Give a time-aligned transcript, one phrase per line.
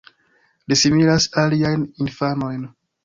[0.71, 2.65] Li similas aliajn infanojn.